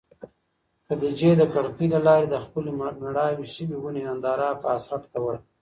[0.85, 2.71] خدیجې د کړکۍ له لارې د خپلې
[3.03, 5.39] مړاوې شوې ونې ننداره په حسرت کوله.